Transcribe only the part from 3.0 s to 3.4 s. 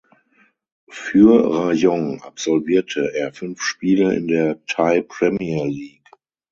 er